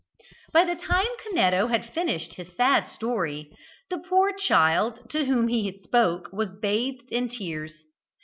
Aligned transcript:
By 0.51 0.65
the 0.65 0.75
time 0.75 1.05
Canetto 1.23 1.67
had 1.67 1.93
finished 1.93 2.33
his 2.33 2.55
sad 2.55 2.87
story, 2.87 3.55
the 3.91 3.99
poor 3.99 4.33
child 4.35 5.07
to 5.11 5.25
whom 5.25 5.47
he 5.47 5.77
spoke 5.83 6.29
was 6.33 6.49
bathed 6.59 7.11
in 7.11 7.29
tears. 7.29 7.83